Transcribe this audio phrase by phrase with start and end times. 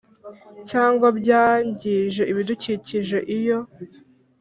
[0.69, 3.59] cyangwa byangije ibidukikije iyo